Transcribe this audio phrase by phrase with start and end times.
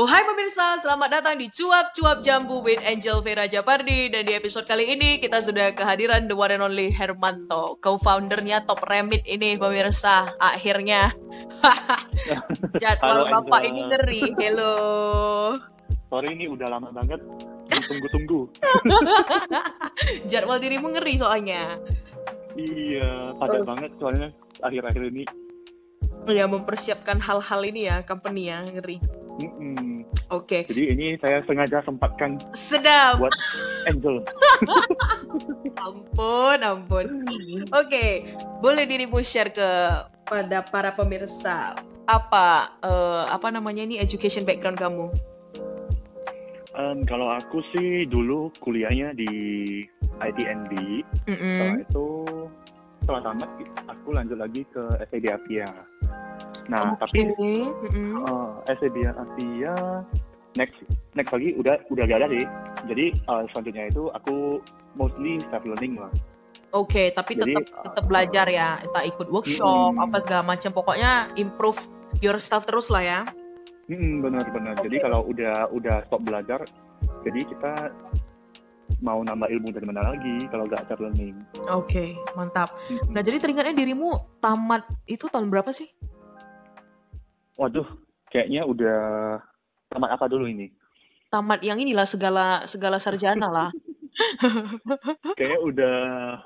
[0.00, 4.32] Oh hai pemirsa, selamat datang di Cuap Cuap Jambu with Angel Vera Japardi dan di
[4.32, 9.60] episode kali ini kita sudah kehadiran the one and only Hermanto, co-foundernya Top Remit ini
[9.60, 10.32] pemirsa.
[10.40, 11.12] Akhirnya
[12.80, 13.68] jadwal Halo, bapak Angel.
[13.68, 14.22] ini ngeri.
[14.40, 14.74] Hello.
[16.08, 17.20] Sorry ini udah lama banget
[17.68, 18.48] tunggu-tunggu.
[20.32, 21.76] Jadwal dirimu ngeri soalnya.
[22.56, 23.68] iya, padat Oh.
[23.68, 24.32] banget soalnya
[24.64, 25.22] akhir-akhir ini.
[26.24, 28.96] Ya mempersiapkan hal-hal ini ya, company ya ngeri.
[30.30, 33.18] Oke, Jadi ini saya sengaja sempatkan sedap.
[33.18, 33.34] buat
[33.90, 34.22] Angel.
[35.90, 37.06] Ampun, ampun.
[37.74, 38.30] Oke,
[38.62, 39.68] boleh dirimu share ke
[40.30, 41.74] pada para pemirsa
[42.06, 45.10] apa eh, apa namanya ini education background kamu?
[46.78, 49.30] Em, kalau aku sih dulu kuliahnya di
[50.22, 50.72] ITNB.
[51.26, 51.42] Mm-mm.
[51.42, 52.06] Setelah itu
[53.02, 53.50] setelah tamat
[53.90, 55.66] aku lanjut lagi ke SED Apia.
[56.70, 58.22] Nah, tapi Oke, mm-mm.
[58.22, 59.74] uh, SED Apia
[60.58, 60.78] next
[61.14, 62.46] next lagi udah udah gak ada deh.
[62.90, 64.62] Jadi uh, selanjutnya itu aku
[64.98, 66.10] mostly self learning lah.
[66.70, 70.06] Oke, tapi Jadi, tetap tetap belajar ya, entah ikut workshop Mm-mm.
[70.06, 70.70] apa segala macam.
[70.70, 71.78] Pokoknya improve
[72.22, 73.20] yourself terus lah ya.
[73.90, 74.78] Hmm, benar-benar.
[74.78, 75.04] Jadi Oke.
[75.04, 76.62] kalau udah udah stop belajar,
[77.26, 77.90] jadi kita
[79.02, 81.34] mau nambah ilmu dari mana lagi kalau nggak self learning.
[81.74, 82.70] Oke, mantap.
[82.86, 83.18] Hmm.
[83.18, 85.90] Nah, jadi teringatnya dirimu tamat itu tahun berapa sih?
[87.58, 87.86] Waduh,
[88.30, 89.02] kayaknya udah
[89.90, 90.70] tamat apa dulu ini?
[91.30, 93.70] Tamat yang inilah segala segala sarjana lah.
[95.38, 95.98] Kayaknya udah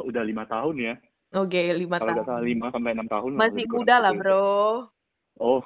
[0.05, 0.95] udah lima tahun ya.
[1.34, 2.27] Oke, lima Kalau tahun.
[2.27, 3.31] salah lima sampai enam tahun.
[3.34, 4.87] Masih muda lah, bro.
[5.34, 5.62] Oh,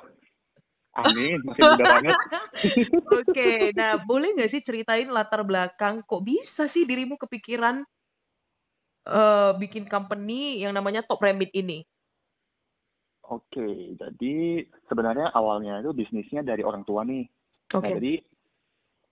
[0.97, 2.17] amin, masih muda banget.
[3.21, 7.85] Oke, nah boleh nggak sih ceritain latar belakang kok bisa sih dirimu kepikiran
[9.05, 11.85] eh, bikin company yang namanya Top Remit ini?
[13.29, 17.29] Oke, jadi sebenarnya awalnya itu bisnisnya dari orang tua nih.
[17.69, 17.93] Nah, Oke.
[18.01, 18.13] jadi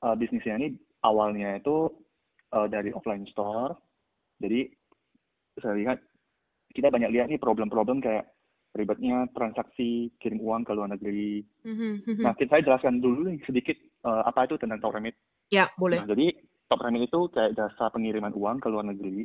[0.06, 0.68] uh, bisnisnya ini
[1.04, 1.92] awalnya itu
[2.56, 3.76] uh, dari offline store.
[4.40, 4.68] Jadi
[5.60, 5.98] saya lihat
[6.72, 8.28] kita banyak lihat nih problem-problem kayak
[8.76, 11.40] ribetnya transaksi kirim uang ke luar negeri.
[11.64, 12.22] Mhm, mhm.
[12.24, 15.16] Nah, kita saya jelaskan dulu nih sedikit uh, apa itu tentang Top Remit.
[15.48, 16.04] Ya, boleh.
[16.04, 16.36] Nah, jadi
[16.68, 19.24] Top Remit itu kayak jasa pengiriman uang ke luar negeri.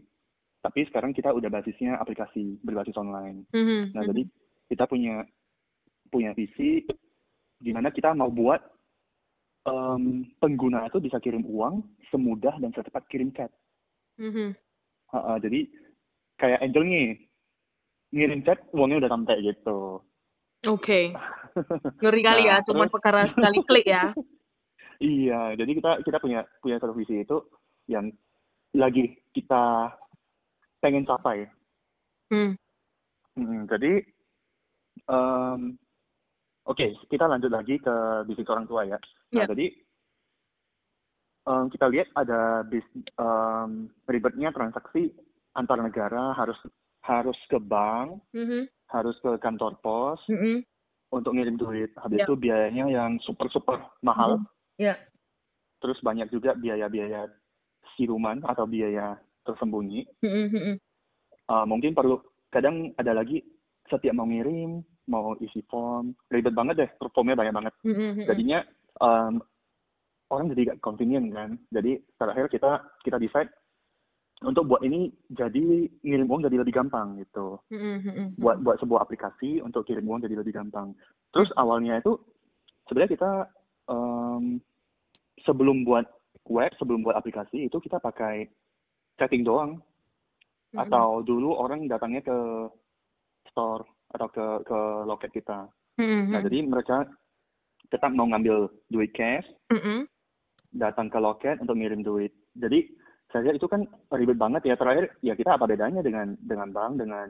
[0.62, 3.44] Tapi sekarang kita udah basisnya aplikasi berbasis online.
[3.52, 4.10] Mhm, Nah, mhm.
[4.16, 4.24] jadi
[4.72, 5.28] kita punya
[6.08, 6.84] punya visi
[7.60, 8.60] di mana kita mau buat
[9.62, 10.04] em,
[10.38, 13.50] pengguna itu bisa kirim uang semudah dan secepat kirim chat.
[14.18, 14.54] Mhm.
[15.12, 15.68] Ha, ha, jadi
[16.38, 17.08] kayak Angel nih
[18.12, 20.02] ngirim chat uangnya udah sampai gitu.
[20.70, 21.10] Oke,
[22.06, 24.14] ngeri kali ya, Nah, cuman terus- perkara sekali klik ya.
[25.02, 27.42] Iya, jadi kita kita punya punya satu visi itu
[27.90, 28.14] yang
[28.78, 29.90] lagi kita
[30.78, 31.50] pengen capai.
[32.30, 32.54] Hmm,
[33.34, 34.06] Hmm, jadi
[35.10, 35.81] em,
[36.66, 37.96] oke kita lanjut lagi ke
[38.28, 38.98] bisnis orang tua ya.
[39.36, 39.46] Nah Ya.
[39.50, 39.66] jadi
[41.48, 42.86] em, kita lihat ada bis
[43.18, 45.10] em, ribetnya transaksi
[45.58, 46.58] antar negara harus
[47.02, 50.62] harus ke bank, mhm, harus ke kantor pos mhm.
[51.10, 51.90] untuk ngirim duit.
[51.98, 52.26] Habis Ya.
[52.30, 54.38] itu biayanya yang super super mahal.
[54.38, 54.48] Mhm.
[54.80, 54.96] Ya.
[55.82, 57.26] Terus banyak juga biaya-biaya
[57.98, 60.06] siluman atau biaya tersembunyi.
[60.22, 60.76] Mhm, mhm.
[61.50, 62.22] Uh, mungkin perlu
[62.54, 63.42] kadang ada lagi
[63.90, 67.74] setiap mau ngirim mau isi form ribet banget deh formnya banyak banget.
[67.84, 68.24] Mhm, mhm.
[68.32, 68.60] jadinya
[69.04, 69.44] um,
[70.32, 71.60] orang jadi gak convenient kan?
[71.76, 72.72] Jadi terakhir kita
[73.04, 73.52] kita decide
[74.42, 77.60] untuk buat ini jadi ngirim uang jadi lebih gampang gitu.
[77.70, 78.26] Mhm, mhm.
[78.40, 80.96] buat buat sebuah aplikasi untuk kirim uang jadi lebih gampang.
[81.36, 82.16] Terus awalnya itu
[82.88, 83.32] sebenarnya kita
[83.92, 84.58] um,
[85.44, 86.08] sebelum buat
[86.50, 88.48] web sebelum buat aplikasi itu kita pakai
[89.20, 89.84] chatting doang.
[90.72, 92.38] Atau dulu orang datangnya ke
[93.52, 95.68] store atau ke ke loket kita.
[96.00, 96.98] Mhm, Nah, jadi mereka
[97.92, 100.08] tetap mau ngambil duit cash, Mhm.
[100.76, 102.32] datang ke loket untuk ngirim duit.
[102.56, 102.88] Jadi
[103.32, 104.76] saya lihat itu kan ribet banget ya.
[104.76, 107.28] Terakhir ya kita apa bedanya dengan dengan bank dengan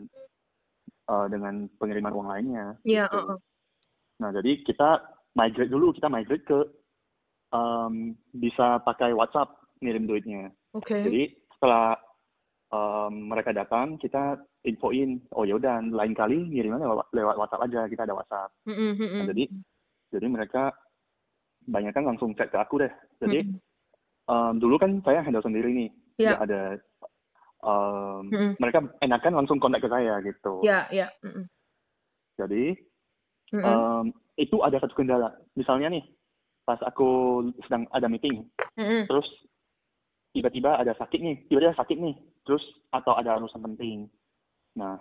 [1.12, 2.66] eh, dengan pengiriman uang lainnya.
[2.86, 3.18] Ya, gitu.
[3.18, 3.38] uh-uh.
[4.22, 5.02] Nah, jadi kita
[5.34, 6.60] migrate dulu, kita migrate ke
[7.52, 9.50] em, bisa pakai WhatsApp
[9.82, 10.54] ngirim duitnya.
[10.72, 11.04] Oke.
[11.04, 11.98] Jadi setelah
[12.72, 17.82] em, mereka datang, kita infoin, oh ya udah lain kali ngirimnya lewat, lewat WhatsApp aja,
[17.92, 18.50] kita ada WhatsApp.
[18.64, 19.18] Mhm, mhm.
[19.20, 19.44] Nah, jadi
[20.12, 20.64] jadi mereka
[21.68, 22.92] banyak kan langsung chat ke aku deh.
[23.20, 23.60] Jadi Mhm.
[24.32, 26.36] em, dulu kan saya handle sendiri nih, Ya.
[26.36, 26.62] nggak ada
[27.62, 28.52] em, Mhm.
[28.58, 30.64] mereka enakan langsung kontak ke saya gitu.
[30.64, 31.12] Ya, ya.
[31.22, 31.46] Mhm.
[32.40, 32.64] Jadi
[33.52, 33.64] Mhm.
[33.68, 34.06] em,
[34.40, 35.36] itu ada satu kendala.
[35.60, 36.08] Misalnya nih,
[36.64, 38.48] pas aku sedang ada meeting,
[38.80, 39.12] Mhm.
[39.12, 39.28] terus
[40.32, 42.16] tiba-tiba ada sakit nih, tiba-tiba sakit nih,
[42.48, 44.08] terus atau ada urusan penting.
[44.80, 44.96] Nah,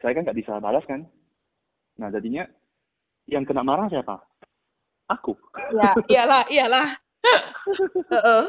[0.00, 1.04] saya kan nggak bisa balas kan.
[2.00, 2.48] Nah, jadinya
[3.28, 4.30] yang kena marah siapa?
[5.10, 5.32] aku.
[5.74, 6.86] Ya, iyalah, iyalah.
[8.14, 8.44] Heeh.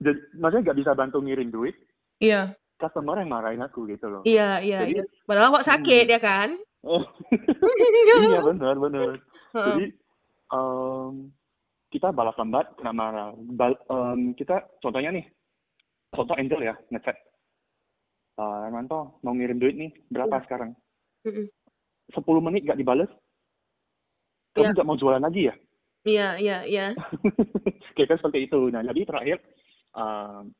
[0.00, 1.76] Jadi, maksudnya nggak bisa bantu ngirim duit,
[2.20, 4.22] Iya, customer yang marahin aku gitu loh.
[4.28, 5.04] iya, iya, Jadi, iya.
[5.24, 6.14] Padahal kok sakit hmm.
[6.16, 6.48] ya kan?
[6.84, 7.04] Oh,
[8.28, 9.16] iya benar benar.
[9.56, 9.84] Jadi
[10.52, 11.12] em,
[11.88, 13.30] kita balas lambat kena marah.
[13.36, 15.26] Bal- em, kita contohnya nih,
[16.10, 17.16] contoh Angel ya ngechat.
[18.36, 20.44] Eh, Hermanto mau ngirim duit nih berapa Iya.
[20.44, 20.70] sekarang?
[21.24, 21.46] Mm-mm.
[22.12, 23.10] 10 menit nggak dibales?
[24.52, 25.54] Kamu nggak mau jualan lagi ya?
[26.06, 26.86] iya, iya, iya.
[27.98, 28.60] Kayak kan seperti itu.
[28.70, 29.38] Nah jadi terakhir
[29.96, 30.54] em,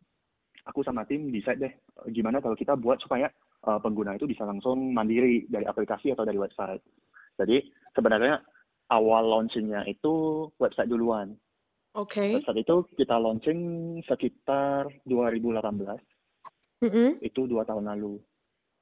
[0.67, 3.31] aku sama tim decide deh eh, gimana kalau kita buat supaya
[3.62, 6.82] eh, pengguna itu bisa langsung mandiri dari aplikasi atau dari website.
[7.37, 7.62] Jadi
[7.93, 8.40] sebenarnya
[8.91, 11.35] awal launchingnya itu website duluan.
[11.97, 12.21] Oke.
[12.38, 13.59] Website itu kita launching
[14.05, 15.97] sekitar 2018,
[16.85, 17.11] Mm-mm.
[17.25, 18.21] itu dua tahun lalu.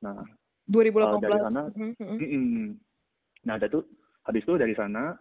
[0.02, 0.28] Nah, eh,
[0.66, 1.22] 2018.
[1.22, 2.18] dari sana, Mm-mm, mm-mm.
[2.18, 2.66] mm-mm.
[3.46, 3.86] nah ada tuh,
[4.26, 5.14] habis itu dari sana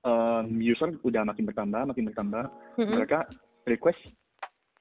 [0.00, 2.44] em, user udah makin bertambah, makin bertambah.
[2.80, 2.96] Mm-mm.
[2.96, 3.28] Mereka
[3.68, 4.00] request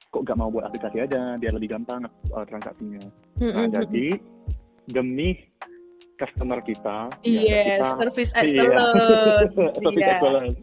[0.10, 3.04] kok gak mau buat aplikasi aja biar lebih gampang eh, transaksinya.
[3.04, 3.12] Nah,
[3.44, 3.76] Mm-mm, mm-mm.
[3.76, 4.08] jadi
[4.88, 5.49] demi
[6.20, 8.94] customer kita, ya Yes, kita service iya excellence.
[9.80, 10.12] service Iya.
[10.12, 10.58] excellence.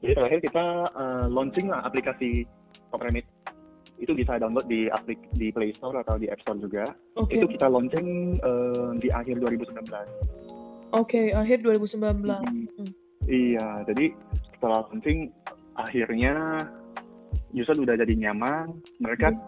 [0.00, 2.48] Jadi terakhir kita eh, launching lah aplikasi
[2.88, 3.28] Top Remit.
[3.94, 6.88] Itu bisa download di aplik di Play Store atau di App Store juga.
[7.14, 9.84] Oke, Itu kita launching eh, di akhir 2019.
[10.90, 12.00] oke, akhir 2019.
[12.00, 12.44] Mm-mm.
[12.80, 12.90] Mm.
[13.24, 14.12] Iya, jadi
[14.52, 15.32] setelah launching
[15.74, 16.34] akhirnya
[17.50, 19.40] user udah jadi nyaman, mereka Mm.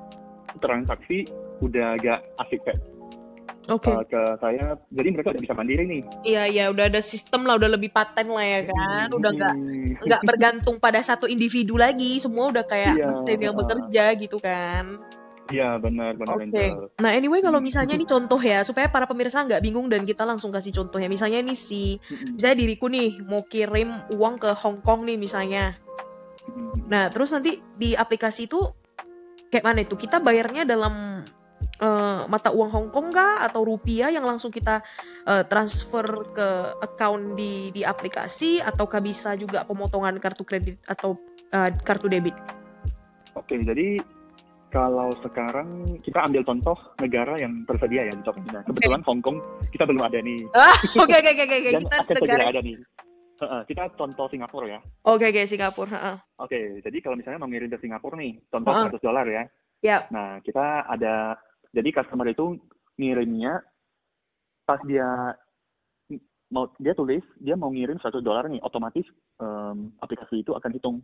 [0.58, 1.28] transaksi
[1.58, 2.80] udah agak asik kayak
[3.66, 4.78] Oke, eh, ke saya.
[4.94, 6.02] Jadi mereka udah bisa mandiri nih.
[6.22, 10.06] iya, iya, udah ada sistem lah, udah lebih paten lah ya kan, udah nggak Hmm.
[10.06, 15.02] nggak bergantung pada satu individu lagi, semua udah kayak Iya, mesin yang bekerja gitu kan.
[15.46, 16.46] Iya, benar benar Oke.
[16.46, 16.90] Angel.
[16.98, 17.66] Nah, anyway kalau Hmm.
[17.70, 21.06] misalnya nih contoh ya, supaya para pemirsa nggak bingung dan kita langsung kasih contoh ya.
[21.06, 22.02] Misalnya nih si,
[22.34, 25.74] misalnya diriku nih mau kirim uang ke Hong Kong nih misalnya.
[26.86, 28.58] Nah, terus nanti di aplikasi itu
[29.50, 29.94] kayak mana itu?
[29.94, 31.22] Kita bayarnya dalam
[31.80, 34.80] eh, mata uang Hong Kong kah atau rupiah yang langsung kita
[35.28, 36.48] eh, transfer ke
[36.82, 41.16] account di di aplikasi ataukah bisa juga pemotongan kartu kredit atau
[41.52, 42.34] eh, kartu debit?
[43.36, 44.00] Oke, jadi
[44.72, 48.60] kalau sekarang kita ambil contoh negara yang tersedia ya di Tokopedia.
[48.66, 49.38] Kebetulan Hong Kong
[49.72, 52.76] kita belum ada nih Ah, oke oke oke oke dan kita akan segera ada nih.
[53.36, 54.80] Heeh, kita contoh Singapura ya.
[55.04, 55.92] Oke oke Singapura.
[55.92, 56.16] heeh.
[56.40, 58.96] Oke, jadi kalau misalnya mau ngirim ke Singapura nih, contoh Heeh.
[58.96, 59.44] 100 dolar ya.
[59.84, 59.98] Ya.
[60.08, 61.36] Nah, kita ada,
[61.76, 62.56] jadi customer itu
[62.96, 63.60] ngirimnya
[64.64, 65.36] pas dia
[66.48, 69.04] mau dia tulis dia mau ngirim 100 dolar nih, otomatis
[69.38, 70.96] em, aplikasi itu akan hitung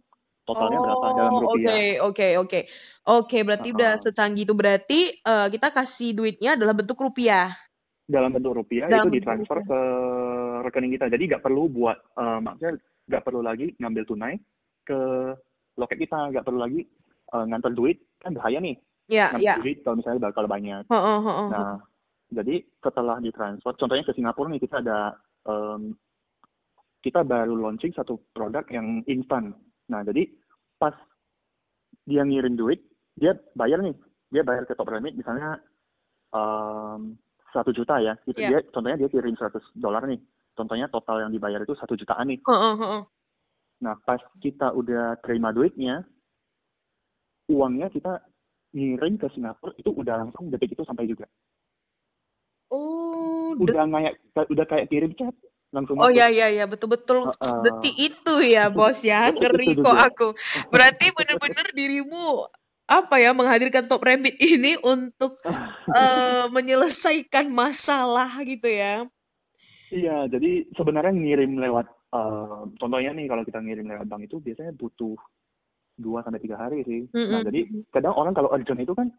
[0.42, 1.76] totalnya berapa dalam Oh, oke, rupiah.
[2.02, 2.60] oke, oke.
[3.06, 4.02] Oke, berarti udah Heeh.
[4.02, 4.54] secanggih itu.
[4.58, 7.54] Berarti eh, kita kasih duitnya dalam bentuk rupiah.
[8.10, 9.70] Dalam bentuk rupiah Dalam itu bentuk ditransfer rupiah.
[9.70, 9.80] ke
[10.66, 11.06] rekening kita.
[11.14, 12.72] Jadi nggak perlu buat, eh, maksudnya
[13.06, 14.34] nggak perlu lagi ngambil tunai
[14.82, 14.98] ke
[15.78, 16.80] loket kita, nggak perlu lagi
[17.32, 18.74] eh, ngantar duit, kan bahaya nih
[19.10, 19.54] Ya, ngambil ya.
[19.58, 20.84] duit kalau misalnya bakal banyak.
[20.86, 21.48] Heeh, heeh, heeh.
[21.50, 21.74] Nah,
[22.32, 25.18] jadi setelah ditransfer, contohnya ke Singapura nih kita ada
[25.48, 25.96] em,
[27.02, 29.52] kita baru launching satu produk yang instan.
[29.90, 30.30] Nah, jadi
[30.78, 30.94] pas
[32.06, 32.82] dia ngirim duit,
[33.18, 33.94] dia bayar nih,
[34.30, 35.58] dia bayar ke Top Remit misalnya
[36.30, 37.18] em,
[37.52, 38.48] satu juta ya, gitu Ya.
[38.48, 40.22] dia contohnya dia kirim 100 dolar nih,
[40.56, 42.40] contohnya total yang dibayar itu satu jutaan nih.
[42.48, 43.02] Heeh, heeh.
[43.82, 46.06] Nah, pas kita udah terima duitnya,
[47.50, 48.22] uangnya kita
[48.72, 51.28] ngirim ke Singapura itu udah langsung detik itu sampai juga.
[52.72, 54.14] Oh, Udah kayak
[54.48, 55.36] udah kayak kirim chat
[55.72, 56.20] langsung oh masuk.
[56.20, 57.60] ya ya ya betul-betul Heeh.
[57.64, 60.28] detik itu ya bos ya ngeri kok aku.
[60.72, 62.48] Berarti bener-bener dirimu
[62.88, 65.32] apa ya menghadirkan top remit ini untuk
[65.96, 69.04] eh, menyelesaikan masalah gitu ya.
[69.92, 74.72] Iya, jadi sebenarnya ngirim lewat eh, contohnya nih kalau kita ngirim lewat bank itu biasanya
[74.76, 75.16] butuh
[76.00, 77.00] 2 sampai 3 hari sih.
[77.12, 77.46] Nah, Mm-mm.
[77.48, 77.60] jadi
[77.92, 79.12] kadang orang kalau urgent itu kan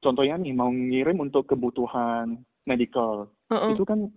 [0.00, 3.76] contohnya nih mau ngirim untuk kebutuhan medical, Heeh.
[3.76, 4.08] itu kan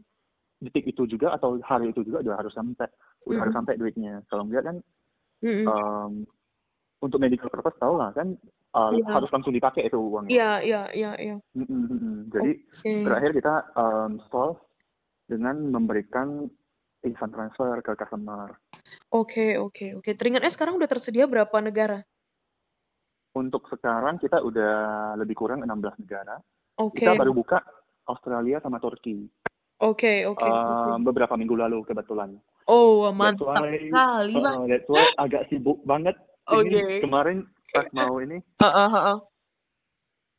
[0.63, 2.87] detik itu juga atau hari itu juga udah harus sampai
[3.27, 3.59] udah harus Mm-mm.
[3.59, 4.13] sampai duitnya.
[4.31, 4.75] Kalau enggak kan
[5.43, 5.67] Mm-mm.
[5.67, 6.11] em,
[7.03, 8.39] untuk medical purpose tau lah kan
[8.73, 9.11] eh, Iya.
[9.11, 10.31] harus langsung dipakai itu uangnya.
[10.31, 11.35] Iya iya iya iya.
[11.53, 12.17] Mm, mm, mm, mm.
[12.33, 12.93] Jadi Oke.
[13.03, 14.57] terakhir kita em, solve
[15.27, 16.47] dengan memberikan
[17.03, 18.57] instant transfer ke customer.
[19.13, 20.11] Oke oke oke.
[20.15, 22.01] Teringatnya sekarang udah tersedia berapa negara?
[23.33, 24.73] Untuk sekarang kita udah
[25.17, 26.37] lebih kurang 16 negara.
[26.79, 27.61] Oke Kita baru buka
[28.09, 29.29] Australia sama Turki
[29.83, 30.47] oke oke.
[30.47, 30.89] oke.
[30.95, 32.39] em, beberapa minggu lalu kebetulan.
[32.71, 34.55] Oh mantap why, sekali bang.
[34.55, 36.15] uh, that's why agak sibuk banget
[36.47, 36.63] Oke.
[36.63, 37.43] ini kemarin
[37.75, 39.17] pas mau ini Heeh, heeh.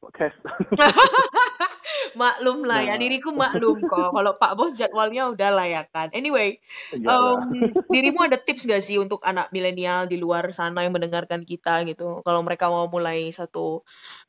[0.05, 0.37] Podcast.
[2.21, 3.01] maklum lah ya Nah.
[3.01, 6.61] diriku maklum kok kalau Pak Bos jadwalnya udah lah ya kan anyway
[6.95, 7.51] Iya, um,
[7.91, 12.23] dirimu ada tips gak sih untuk anak milenial di luar sana yang mendengarkan kita gitu
[12.23, 13.83] kalau mereka mau mulai satu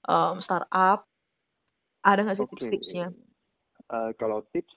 [0.10, 1.06] um, startup
[2.02, 2.58] ada gak sih Oke.
[2.58, 3.14] tips-tipsnya
[3.86, 4.74] Eh, kalau tips,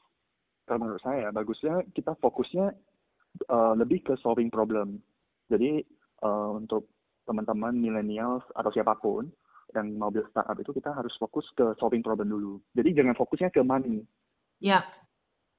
[0.69, 2.77] kalau menurut saya bagusnya kita fokusnya
[3.49, 5.01] eh, lebih ke solving problem.
[5.49, 5.81] Jadi
[6.21, 6.93] eh, untuk
[7.25, 9.29] teman-teman millennials atau siapa pun
[9.77, 12.57] yang mau build startup itu kita harus fokus ke solving problem dulu.
[12.73, 14.05] Jadi jangan fokusnya ke money.
[14.65, 14.81] ya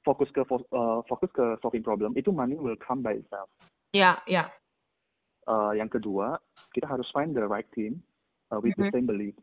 [0.02, 3.50] Fokus ke eh, fokus ke solving problem itu money will come by itself.
[3.94, 4.50] ya ya
[5.50, 6.38] Eh, yang kedua,
[6.78, 7.98] kita harus find the right team
[8.54, 8.94] uh, with the Mhm.
[8.94, 9.34] same belief.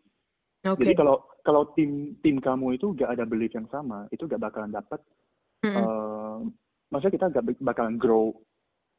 [0.62, 4.38] oke Jadi kalau kalau tim tim kamu itu gak ada belief yang sama, itu gak
[4.38, 5.02] bakalan dapat
[5.66, 5.75] Mm-mm.
[5.75, 6.37] eh,
[6.94, 8.38] maksudnya kita gak bak- bakalan grow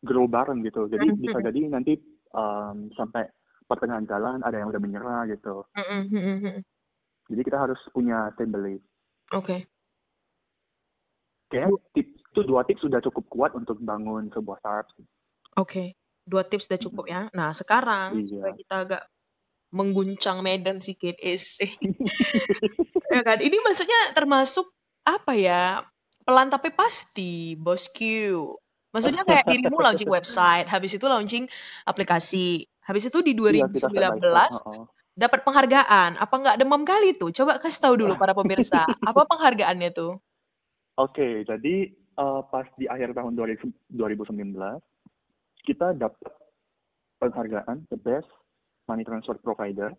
[0.03, 0.91] grow bareng gitu.
[0.91, 1.21] Jadi Mhm.
[1.24, 1.95] bisa jadi nanti
[2.27, 3.24] em, sampai
[3.67, 5.67] pertengahan jalan ada yang udah menyerah gitu.
[5.75, 6.63] Mm-mm.
[7.27, 8.79] Jadi kita harus punya belief.
[9.31, 9.59] oke
[11.47, 15.00] Kayaknya tips itu dua tips sudah cukup kuat untuk bangun sebuah startup.
[15.55, 15.95] oke
[16.27, 18.51] dua tips udah cukup ya nah sekarang Iya.
[18.53, 19.03] kita agak
[19.71, 21.59] mengguncang medan sedikit is
[23.15, 24.67] ya kan ini maksudnya termasuk
[25.07, 25.63] apa ya
[26.27, 28.55] pelan tapi pasti bosku
[28.91, 31.47] maksudnya kayak dirimu launching website habis itu launching
[31.83, 34.65] aplikasi habis itu di Iya, kita step by 2019 step.
[34.72, 34.86] Heeh.
[35.17, 39.91] dapat penghargaan apa nggak demam kali tuh coba kasih tahu dulu para pemirsa apa penghargaannya
[39.91, 40.17] tuh
[40.98, 44.58] Oke, jadi eh, pas di akhir tahun 2000 2019
[45.62, 46.34] kita dapat
[47.22, 48.29] penghargaan the best
[48.89, 49.94] money transfer provider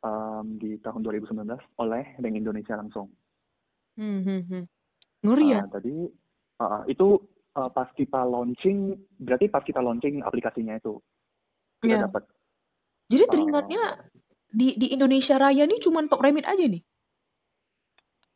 [0.00, 1.52] em, di tahun 2019
[1.82, 3.10] oleh Bank Indonesia langsung.
[3.98, 4.64] hmm, hmm, hmm.
[5.26, 5.96] ngeri ya Ah, jadi
[6.64, 7.08] ah, itu
[7.58, 10.96] eh, pas kita launching, berarti pas kita launching aplikasinya itu
[11.82, 12.06] Iya.
[12.06, 12.22] dapat.
[13.10, 13.82] jadi eh, teringatnya
[14.52, 16.82] di di Indonesia Raya nih cuma top remit aja nih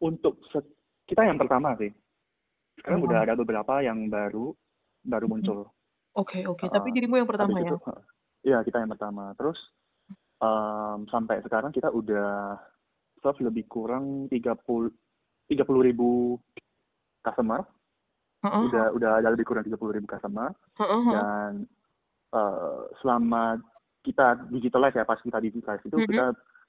[0.03, 0.37] untuk
[1.07, 1.89] kita yang pertama sih.
[2.77, 3.07] Sekarang Oh.
[3.09, 4.53] udah ada beberapa yang baru
[5.07, 5.59] baru muncul.
[6.17, 6.67] Oke, oke.
[6.67, 7.73] Ah, Tapi dirimu yang pertama ya?
[7.73, 7.95] ha,
[8.45, 9.33] iya kita yang pertama.
[9.39, 9.57] Terus
[10.43, 12.59] em, sampai sekarang kita udah
[13.23, 14.93] serve lebih kurang 30
[15.49, 16.37] 30 ribu
[17.25, 17.65] customer.
[18.45, 20.53] Heeh, Udah udah ada lebih kurang 30 ribu customer.
[20.77, 21.13] heeh, heeh.
[21.17, 21.53] Dan
[22.37, 23.57] eh, selama
[24.05, 26.07] kita digitalize ya pas kita digitalize itu Mhm.
[26.07, 26.27] kita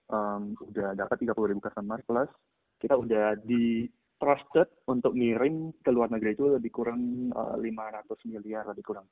[0.08, 2.32] em, udah dapat 30 ribu customer plus
[2.80, 3.84] kita udah di
[4.18, 9.06] trusted untuk ngirim ke luar negeri itu lebih kurang eh, 500 miliar lebih kurang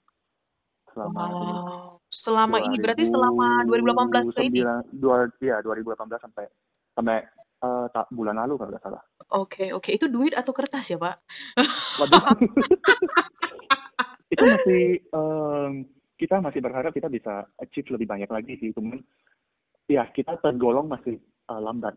[0.96, 1.52] selama ini.
[1.52, 2.00] Wow.
[2.08, 4.64] Selama ini berarti selama 2018 ke ini.
[4.64, 6.46] 2009 dua, ya 2018 sampai
[6.96, 7.18] sampai
[7.62, 9.04] eh, tak bulan lalu kalau nggak salah.
[9.36, 9.92] Oke, oke.
[9.92, 11.20] Itu duit atau kertas ya, Pak?
[14.34, 15.72] Itu masih em,
[16.16, 19.00] kita masih berharap kita bisa achieve lebih banyak lagi sih, cuman
[19.86, 21.96] ya kita tergolong masih eh, lambat.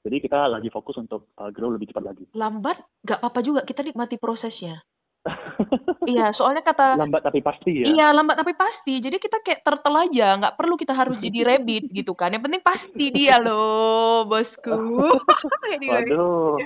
[0.00, 2.24] Jadi kita lagi fokus untuk eh, grow lebih cepat lagi.
[2.32, 3.60] Lambat, nggak apa-apa juga.
[3.64, 4.80] Kita nikmati prosesnya.
[6.00, 7.92] Iya, soalnya kata lambat tapi pasti ya.
[7.92, 9.04] Iya, lambat tapi pasti.
[9.04, 12.32] Jadi kita kayak turtle aja, nggak perlu kita harus jadi rabbit gitu kan.
[12.32, 14.72] Yang penting pasti dia loh, bosku.
[15.92, 16.56] Waduh.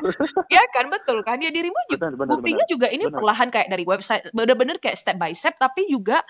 [0.47, 1.43] Ya kan, betul kan?
[1.43, 2.73] Ya dirimu juga Benar, benar, buktinya benar.
[2.73, 3.19] juga ini Benar.
[3.19, 6.23] perlahan kayak dari website, bener-bener kayak step by step, tapi juga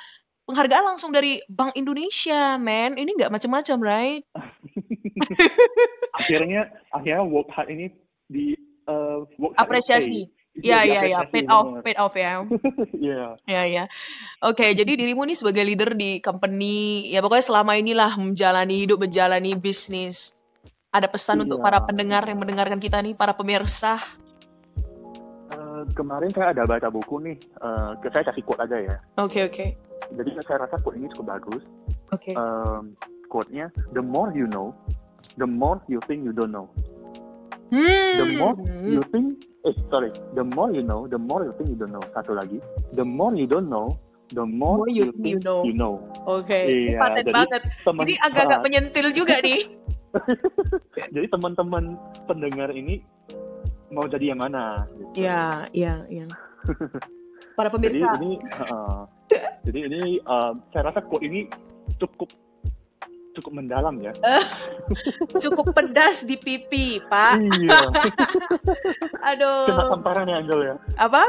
[0.45, 2.95] penghargaan langsung dari Bank Indonesia, man.
[2.95, 4.23] Ini nggak macam-macam, right?
[6.19, 7.87] akhirnya akhirnya work hard ini
[8.29, 8.55] di
[8.87, 10.31] eh, work hard Apresiasi.
[10.55, 11.19] Iya, iya, iya.
[11.27, 12.33] diapresiasi, Paid off, paid off ya.
[13.05, 13.25] Iya.
[13.43, 13.85] Ya, ya.
[14.39, 19.59] Oke, jadi dirimu nih sebagai leader di company, ya pokoknya selama inilah menjalani hidup, menjalani
[19.59, 20.39] bisnis.
[20.95, 21.67] Ada pesan untuk Iya.
[21.67, 23.99] para pendengar yang mendengarkan kita nih, para pemirsa.
[25.51, 28.97] Eh, kemarin saya ada baca buku nih, eh, ke- saya kasih quote aja ya.
[29.19, 29.75] Oke, oke.
[30.13, 31.63] Jadi saya rasa quote ini cukup bagus.
[32.13, 32.37] Oke.
[32.37, 32.93] Um,
[33.33, 34.77] quote-nya, the more you know,
[35.41, 36.69] the more you think you don't know.
[37.73, 38.15] Hmm.
[38.21, 41.79] The more you think, eh sorry, the more you know, the more you think you
[41.81, 42.05] don't know.
[42.15, 42.63] Satu lagi,
[42.95, 43.99] the more you don't know,
[44.31, 45.61] the more More you you think you know.
[45.67, 45.95] you know.
[46.25, 47.63] Oke, ini Iya, paten jadi banget.
[47.83, 49.61] Teman, Ini agak-agak ah, menyentil juga nih.
[51.15, 51.99] jadi teman-teman
[52.31, 53.03] pendengar ini
[53.91, 54.87] mau jadi yang mana?
[54.95, 55.27] Gitu.
[55.27, 56.27] Iya, iya, iya.
[57.55, 58.11] Para Jadi pemirsa.
[58.19, 58.33] ini,
[58.71, 59.07] uh,
[59.65, 61.49] jadi ini uh, saya rasa quote ini
[61.97, 62.29] cukup
[63.35, 64.15] cukup mendalam ya.
[65.43, 67.35] Cukup pedas di pipi, Pak.
[67.43, 67.81] iya.
[69.35, 69.67] Aduh.
[69.75, 70.75] Kena tamparan ya Angel ya.
[71.03, 71.27] Apa?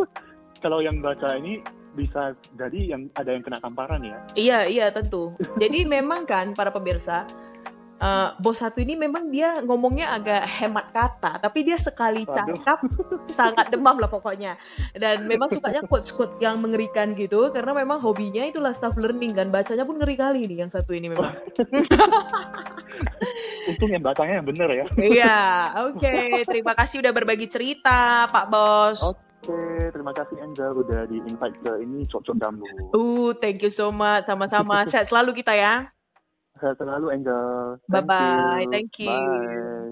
[0.62, 1.64] Kalau yang baca ini
[1.96, 4.18] bisa jadi yang ada yang kena tamparan ya.
[4.36, 5.34] Iya, iya tentu.
[5.56, 7.24] Jadi memang kan para pemirsa,
[7.98, 12.82] uh, bos satu ini memang dia ngomongnya agak hemat kata, tapi dia sekali cakap
[13.38, 14.56] sangat demam lah pokoknya.
[14.94, 19.50] Dan memang sukanya quotes-quotes yang mengerikan gitu, karena memang hobinya itulah self learning kan.
[19.50, 21.34] Bacanya pun ngeri kali nih yang satu ini memang.
[23.70, 24.86] Untung yang bacanya yang bener ya.
[24.98, 25.38] Iya,
[25.90, 26.14] oke.
[26.42, 29.00] Terima kasih udah berbagi cerita, Pak Bos.
[29.06, 32.66] Oke, terima kasih Angel udah di invite ke ini cocok jambu.
[32.90, 34.26] Uh, thank you so much.
[34.26, 34.82] Sama-sama.
[34.90, 35.94] Sehat selalu kita ya.
[36.60, 37.78] Sehat selalu Angel.
[37.92, 38.18] Thank Bye-bye.
[38.20, 38.70] you.
[38.70, 39.06] Thank you.
[39.06, 39.86] Bye.